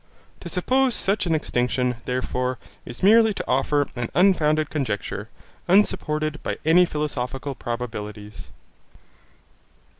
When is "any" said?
6.65-6.85